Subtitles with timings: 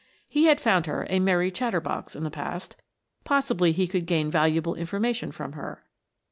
[0.27, 2.75] He had found her a merry chatter box in the past,
[3.23, 5.85] possibly he could gain valuable information from her.